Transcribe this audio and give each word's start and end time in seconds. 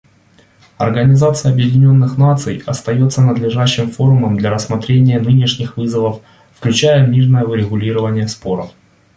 Организация 0.79 1.51
Объединенных 1.51 2.17
Наций 2.17 2.63
остается 2.65 3.21
надлежащим 3.21 3.91
форумом 3.91 4.35
для 4.35 4.49
рассмотрения 4.49 5.19
нынешних 5.19 5.77
вызовов, 5.77 6.21
включая 6.55 7.05
мирное 7.05 7.43
урегулирование 7.43 8.27
споров. 8.27 8.71